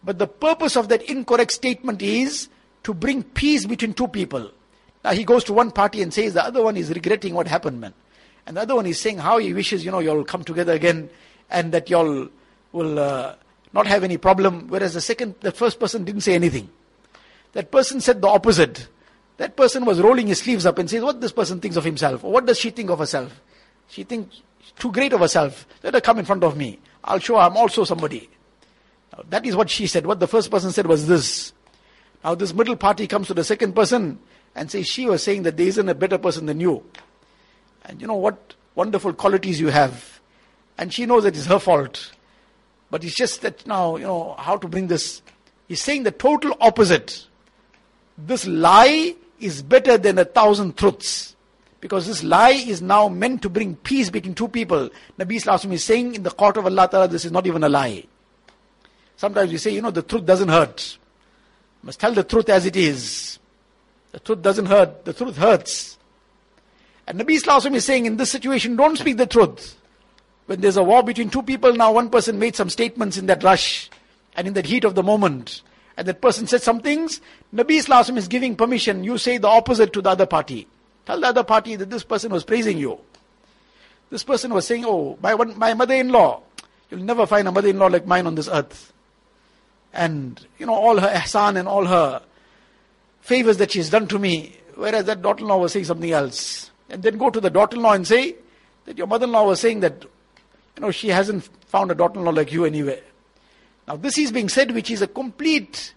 [0.03, 2.49] But the purpose of that incorrect statement is
[2.83, 4.51] to bring peace between two people.
[5.03, 7.81] Now he goes to one party and says the other one is regretting what happened,
[7.81, 7.93] man.
[8.45, 11.09] And the other one is saying how he wishes, you know, you'll come together again
[11.49, 12.29] and that you'll
[12.75, 13.35] will uh,
[13.73, 14.67] not have any problem.
[14.67, 16.69] Whereas the second, the first person didn't say anything.
[17.53, 18.87] That person said the opposite.
[19.37, 22.23] That person was rolling his sleeves up and says, what this person thinks of himself,
[22.23, 23.41] or what does she think of herself?
[23.87, 24.41] She thinks
[24.77, 25.65] too great of herself.
[25.83, 26.79] Let her come in front of me.
[27.03, 28.29] I'll show her I'm also somebody.
[29.13, 30.05] Now, that is what she said.
[30.05, 31.53] What the first person said was this.
[32.23, 34.19] Now this middle party comes to the second person
[34.55, 36.83] and says, she was saying that there isn't a better person than you.
[37.85, 40.19] And you know what wonderful qualities you have.
[40.77, 42.11] And she knows that it's her fault.
[42.95, 45.21] But it's just that now, you know, how to bring this.
[45.67, 47.27] He's saying the total opposite.
[48.17, 51.35] This lie is better than a thousand truths.
[51.81, 54.89] Because this lie is now meant to bring peace between two people.
[55.19, 57.67] Nabi Islam is saying in the court of Allah Ta'ala, this is not even a
[57.67, 58.05] lie.
[59.17, 60.97] Sometimes we say, you know, the truth doesn't hurt.
[61.83, 63.39] You must tell the truth as it is.
[64.13, 65.97] The truth doesn't hurt, the truth hurts.
[67.07, 69.75] And Nabi Islam is saying in this situation, don't speak the truth.
[70.45, 73.43] When there's a war between two people, now one person made some statements in that
[73.43, 73.89] rush
[74.35, 75.61] and in that heat of the moment.
[75.97, 77.21] And that person said some things.
[77.53, 79.03] Nabi Islam is giving permission.
[79.03, 80.67] You say the opposite to the other party.
[81.05, 82.99] Tell the other party that this person was praising you.
[84.09, 86.41] This person was saying, Oh, my, one, my mother in law.
[86.89, 88.93] You'll never find a mother in law like mine on this earth.
[89.93, 92.21] And, you know, all her ihsan and all her
[93.21, 94.57] favors that she's done to me.
[94.75, 96.69] Whereas that daughter in law was saying something else.
[96.89, 98.35] And then go to the daughter in law and say
[98.85, 100.05] that your mother in law was saying that
[100.75, 103.01] you know, she hasn't found a daughter-in-law like you anywhere.
[103.87, 105.93] Now this is being said which is a complete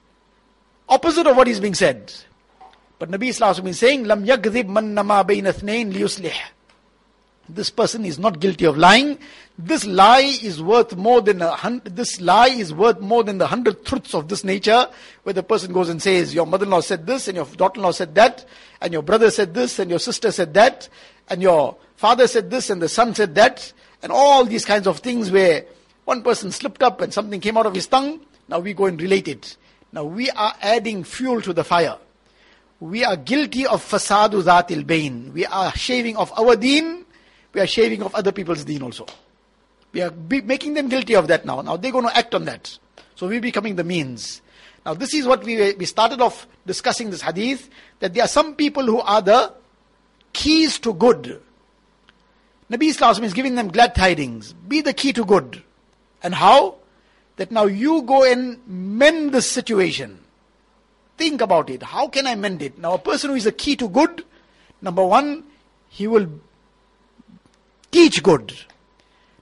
[0.89, 2.13] opposite of what is being said.
[2.99, 6.35] But Nabi Islam is saying, Lam yagdhib man nama bayn athnain liyuslih.
[7.49, 9.19] This person is not guilty of lying.
[9.57, 13.47] This lie is worth more than a hundred, this lie is worth more than the
[13.47, 14.87] hundred truths of this nature,
[15.23, 18.45] where the person goes and says, your mother-in-law said this, and your daughter-in-law said that,
[18.83, 20.89] and your brother said this, and your sister said that,
[21.29, 24.99] and your father said this, and the son said that, and all these kinds of
[24.99, 25.65] things where
[26.05, 29.01] one person slipped up and something came out of his tongue, now we go and
[29.01, 29.57] relate it.
[29.93, 31.97] Now we are adding fuel to the fire.
[32.81, 35.33] We are guilty of fasadu zatil bain.
[35.35, 37.05] We are shaving off our deen,
[37.53, 39.07] we are shaving off other people's deen also.
[39.93, 41.61] We are making them guilty of that now.
[41.63, 42.79] Now they're going to act on that.
[43.15, 44.43] So we're becoming the means.
[44.87, 47.69] Now this is what we, we started off discussing this hadith,
[48.01, 49.53] that there are some people who are the
[50.33, 51.43] keys to good.
[52.71, 54.53] Nabi Islam is giving them glad tidings.
[54.53, 55.63] Be the key to good.
[56.23, 56.77] And how?
[57.37, 60.21] That now you go and mend the situation.
[61.17, 61.83] Think about it.
[61.83, 62.79] How can I mend it?
[62.79, 64.25] Now, a person who is a key to good,
[64.83, 65.45] number one,
[65.89, 66.29] he will
[67.91, 68.55] teach good.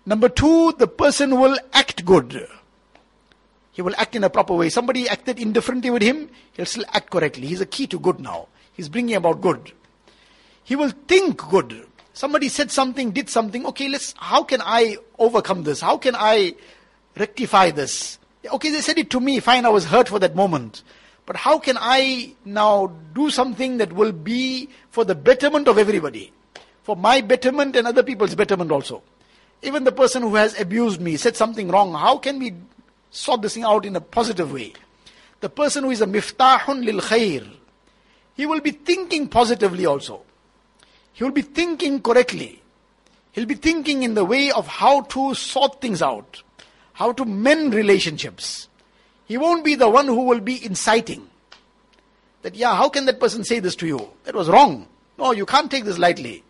[0.04, 2.48] Number two, the person will act good.
[3.72, 4.70] He will act in a proper way.
[4.70, 7.46] Somebody acted indifferently with him, he'll still act correctly.
[7.46, 8.48] He's a key to good now.
[8.72, 9.72] He's bringing about good.
[10.64, 11.86] He will think good.
[12.16, 13.66] Somebody said something, did something.
[13.66, 15.82] Okay, let's, how can I overcome this?
[15.82, 16.54] How can I
[17.14, 18.18] rectify this?
[18.42, 19.38] Okay, they said it to me.
[19.38, 20.82] Fine, I was hurt for that moment.
[21.26, 26.32] But how can I now do something that will be for the betterment of everybody?
[26.84, 29.02] For my betterment and other people's betterment also.
[29.60, 32.54] Even the person who has abused me, said something wrong, how can we
[33.10, 34.72] sort this thing out in a positive way?
[35.40, 37.46] The person who is a miftahun lil khair,
[38.34, 40.22] he will be thinking positively also.
[41.16, 42.60] He will be thinking correctly.
[43.32, 46.42] He'll be thinking in the way of how to sort things out,
[46.92, 48.68] how to mend relationships.
[49.24, 51.26] He won't be the one who will be inciting.
[52.42, 54.10] That, yeah, how can that person say this to you?
[54.24, 54.88] That was wrong.
[55.16, 56.44] No, you can't take this lightly.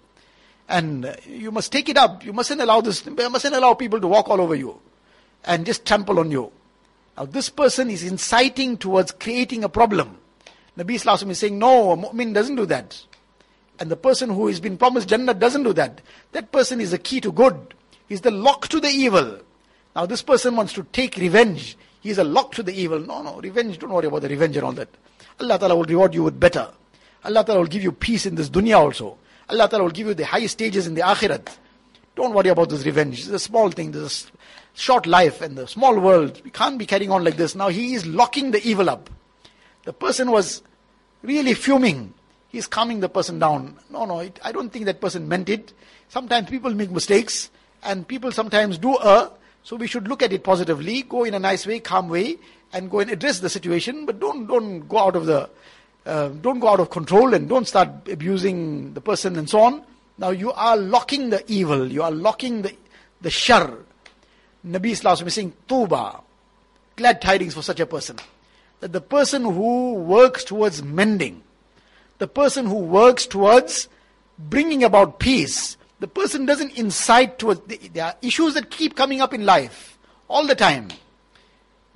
[0.69, 2.25] And uh, you must take it up.
[2.25, 4.81] You mustn't allow this, you mustn't allow people to walk all over you
[5.45, 6.51] and just trample on you.
[7.17, 10.19] Now, this person is inciting towards creating a problem.
[10.77, 13.01] Nabi Islam is saying, no, a mu'min doesn't do that.
[13.79, 16.01] And the person who has been promised Jannah doesn't do that.
[16.33, 17.75] That person is the key to good.
[18.09, 19.39] He's the lock to the evil.
[19.95, 21.77] Now this person wants to take revenge.
[22.01, 23.01] He's a lock to the evil.
[23.01, 24.89] No, no, revenge, don't worry about the revenge and all that.
[25.41, 26.69] Allah Ta'ala will reward you with better.
[27.25, 29.19] Allah Ta'ala will give you peace in this dunya also.
[29.49, 31.57] Allah Ta'ala will give you the highest stages in the akhirat.
[32.15, 33.19] Don't worry about this revenge.
[33.19, 33.91] It's a small thing.
[33.91, 34.31] This
[34.75, 36.41] short life and the small world.
[36.45, 37.55] We can't be carrying on like this.
[37.55, 39.11] Now he is locking the evil up.
[39.85, 40.63] The person was
[41.23, 42.15] really fuming.
[42.49, 43.77] He's calming the person down.
[43.91, 45.73] No, no, it, I don't think that person meant it.
[46.09, 47.51] Sometimes people make mistakes
[47.83, 49.31] and people sometimes do err.
[49.63, 52.37] So we should look at it positively, go in a nice way, calm way,
[52.73, 54.07] and go and address the situation.
[54.07, 55.51] But don't don't go out of the
[56.07, 59.83] uh, don't go out of control and don't start abusing the person and so on.
[60.19, 61.91] Now you are locking the evil.
[61.91, 62.77] You are locking the
[63.21, 63.79] the shar.
[64.67, 66.21] Nabi Islam is saying, Tuba,
[66.97, 68.17] glad tidings for such a person.
[68.81, 71.43] That the person who works towards mending,
[72.19, 73.89] the person who works towards
[74.39, 77.61] bringing about peace, the person doesn't incite towards,
[77.93, 79.99] there are issues that keep coming up in life
[80.29, 80.89] all the time.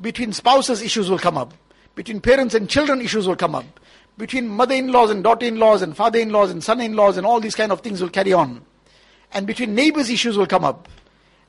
[0.01, 1.53] Between spouses, issues will come up.
[1.95, 3.67] Between parents and children, issues will come up.
[4.17, 8.09] Between mother-in-laws and daughter-in-laws and father-in-laws and son-in-laws and all these kind of things will
[8.09, 8.63] carry on.
[9.33, 10.89] And between neighbors, issues will come up.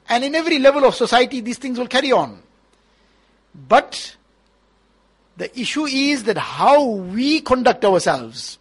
[0.10, 2.42] And in every level of society, these things will carry on.
[3.68, 4.16] But
[5.38, 8.60] the issue is that how we conduct ourselves.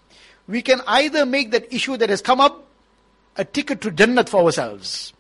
[0.49, 2.67] We can either make that issue that has come up
[3.37, 5.13] a ticket to Jannat for ourselves,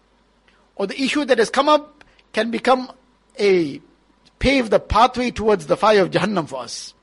[0.76, 2.90] or the issue that has come up can become
[3.38, 3.80] a
[4.38, 6.94] pave the pathway towards the fire of Jahannam for us.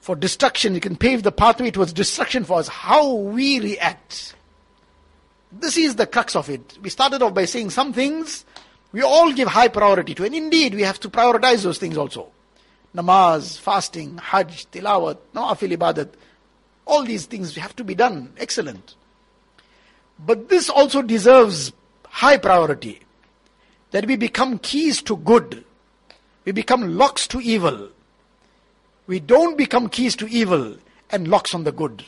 [0.00, 2.68] For destruction, it can pave the pathway towards destruction for us.
[2.68, 4.34] How we react.
[5.50, 6.78] This is the crux of it.
[6.80, 8.44] We started off by saying some things
[8.92, 12.28] we all give high priority to, and indeed we have to prioritize those things also.
[12.94, 16.08] Namaz, fasting, Hajj, Tilawat, Nawafil Ibadat,
[16.88, 18.32] all these things have to be done.
[18.38, 18.94] Excellent.
[20.18, 21.72] But this also deserves
[22.06, 23.00] high priority.
[23.92, 25.64] That we become keys to good.
[26.44, 27.90] We become locks to evil.
[29.06, 30.76] We don't become keys to evil
[31.10, 32.04] and locks on the good.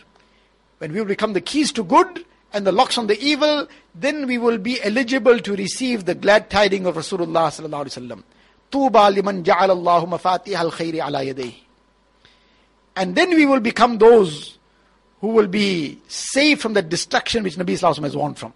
[0.78, 4.38] When we become the keys to good, and the locks on the evil, then we
[4.38, 8.22] will be eligible to receive the glad tiding of Rasulullah sallallahu alaihi wasallam.
[11.26, 11.54] Yadayhi.
[12.96, 14.58] And then we will become those
[15.20, 18.54] who will be saved from the destruction which Nabi Sallallahu has warned from.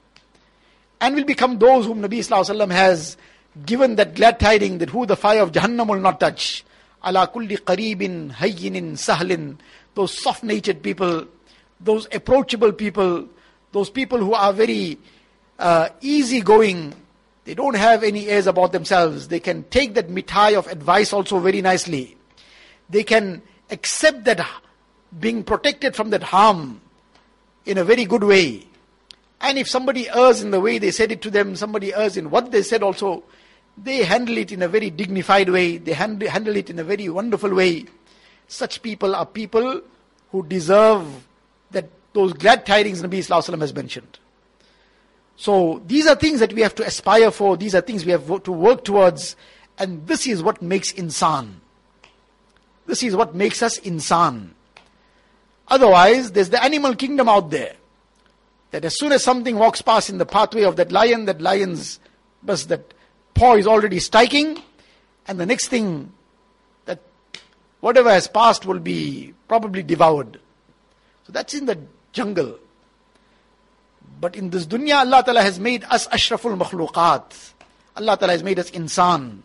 [1.01, 3.17] And will become those whom Nabi Sallallahu has
[3.67, 6.65] given that glad tiding that who the fire of Jahannam will not touch.
[7.05, 9.59] Ala kulli qareebin, hayyinin, sahlin.
[9.95, 11.27] Those soft-natured people,
[11.81, 13.29] those approachable people,
[13.73, 14.99] those people who are very
[15.59, 16.95] uh, easygoing,
[17.45, 19.29] they don't have any airs about themselves.
[19.29, 22.17] They can take that mitai of advice also very nicely.
[22.89, 24.41] They can accept that
[25.21, 26.81] being protected from that harm
[27.67, 28.67] in a very good way.
[29.41, 32.31] And if somebody errs in the way they said it to them, somebody errs in
[32.31, 33.25] what they said also,
[33.77, 35.79] they handle it in a very dignified way.
[35.79, 37.85] They handle, handle it in a very wonderful way.
[38.49, 39.83] Such people are people
[40.31, 41.07] who deserve
[41.73, 44.19] that those glad tidings Nabi Wasallam has mentioned.
[45.37, 48.43] So these are things that we have to aspire for, these are things we have
[48.45, 49.37] to work towards,
[49.79, 51.55] and this is what makes insan.
[52.87, 54.54] This is what makes us insan.
[55.69, 57.75] Otherwise, there's the animal kingdom out there.
[58.71, 62.01] That as soon as something walks past in the pathway of that lion, that lion's
[62.43, 62.93] bus, that
[63.35, 64.61] paw is already striking,
[65.27, 66.13] and the next thing
[66.85, 67.01] that
[67.81, 70.41] whatever has passed will be probably devoured.
[71.25, 71.79] So that's in the
[72.13, 72.59] jungle.
[74.21, 77.53] But in this dunya, Allah Ta'ala has made us ashraful makhluqat.
[77.97, 79.39] Allah Ta'ala has made us insan.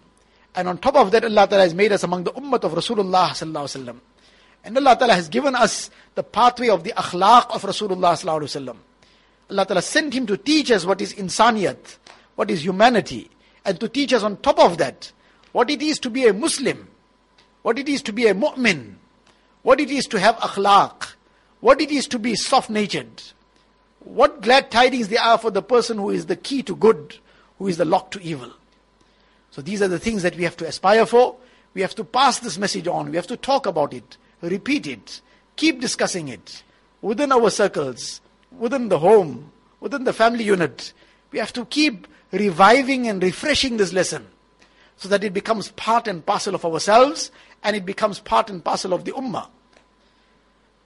[0.55, 3.29] And on top of that, Allah Ta'ala has made us among the ummah of Rasulullah
[3.29, 3.97] Sallallahu Alaihi Wasallam.
[4.63, 8.65] And Allah Ta'ala has given us the pathway of the akhlaq of Rasulullah Sallallahu Alaihi
[8.65, 8.77] Wasallam.
[9.51, 11.97] Allah Ta'ala sent him to teach us what is insaniyat,
[12.35, 13.29] what is humanity,
[13.65, 15.11] and to teach us on top of that,
[15.51, 16.87] what it is to be a Muslim,
[17.61, 18.95] what it is to be a mu'min,
[19.63, 21.13] what it is to have akhlaq,
[21.59, 23.23] what it is to be soft natured,
[23.99, 27.17] what glad tidings they are for the person who is the key to good,
[27.57, 28.51] who is the lock to evil.
[29.51, 31.35] So these are the things that we have to aspire for.
[31.73, 33.09] We have to pass this message on.
[33.09, 35.21] We have to talk about it, repeat it,
[35.55, 36.63] keep discussing it
[37.01, 38.21] within our circles,
[38.57, 40.93] within the home, within the family unit.
[41.31, 44.27] We have to keep reviving and refreshing this lesson
[44.97, 47.31] so that it becomes part and parcel of ourselves
[47.63, 49.47] and it becomes part and parcel of the ummah.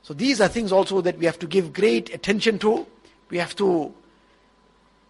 [0.03, 2.85] So these are things also that we have to give great attention to.
[3.29, 3.93] We have to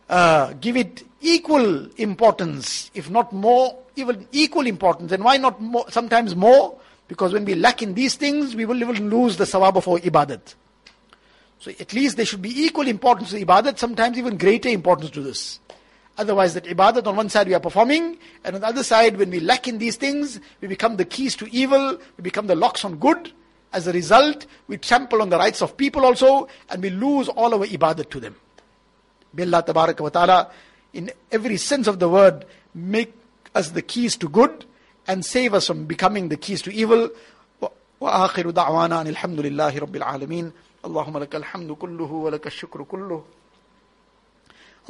[0.09, 5.11] uh, give it equal importance, if not more, even equal importance.
[5.11, 6.79] And why not more, sometimes more?
[7.07, 9.99] Because when we lack in these things, we will even lose the sawab of our
[9.99, 10.55] ibadat.
[11.59, 15.21] So at least there should be equal importance to ibadat, sometimes even greater importance to
[15.21, 15.59] this.
[16.17, 19.29] Otherwise, that ibadat on one side we are performing, and on the other side, when
[19.29, 22.85] we lack in these things, we become the keys to evil, we become the locks
[22.85, 23.31] on good,
[23.73, 27.53] As a result, we trample on the rights of people also, and we lose all
[27.55, 28.35] our ibadat to them.
[29.33, 30.51] May Allah wa Ta'ala,
[30.93, 32.45] in every sense of the word,
[32.75, 33.13] make
[33.55, 34.65] us the keys to good
[35.06, 37.10] and save us from becoming the keys to evil.
[38.00, 40.52] وآخر دعوانا أن الحمد لله رب العالمين
[40.84, 43.24] اللهم لك الحمد كله ولك الشكر كله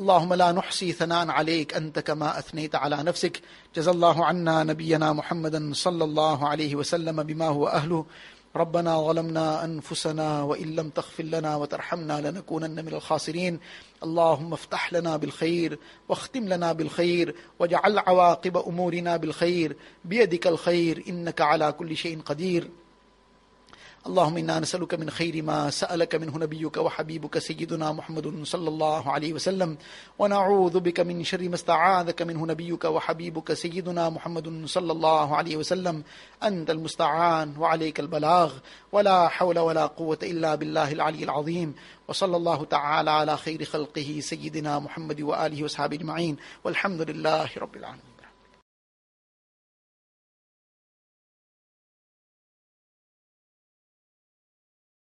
[0.00, 3.40] اللهم لا نحصي ثناء عليك انت كما اثنيت على نفسك
[3.76, 8.06] جزى الله عنا نبينا محمدا صلى الله عليه وسلم بما هو اهله
[8.55, 13.59] ربنا ظلمنا أنفسنا وإن لم تغفر لنا وترحمنا لنكونن من الخاسرين.
[14.03, 15.79] اللهم افتح لنا بالخير
[16.09, 19.75] واختم لنا بالخير واجعل عواقب أمورنا بالخير.
[20.05, 22.69] بيدك الخير إنك على كل شيء قدير.
[24.07, 29.33] اللهم انا نسالك من خير ما سالك منه نبيك وحبيبك سيدنا محمد صلى الله عليه
[29.33, 29.77] وسلم،
[30.19, 36.03] ونعوذ بك من شر ما استعاذك منه نبيك وحبيبك سيدنا محمد صلى الله عليه وسلم.
[36.43, 38.53] انت المستعان وعليك البلاغ،
[38.91, 41.75] ولا حول ولا قوه الا بالله العلي العظيم.
[42.07, 48.12] وصلى الله تعالى على خير خلقه سيدنا محمد واله واصحابه اجمعين والحمد لله رب العالمين.